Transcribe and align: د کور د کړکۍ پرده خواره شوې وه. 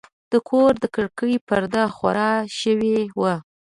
د 0.31 0.33
کور 0.49 0.71
د 0.83 0.85
کړکۍ 0.95 1.33
پرده 1.47 1.83
خواره 1.95 2.31
شوې 2.59 2.97
وه. 3.19 3.35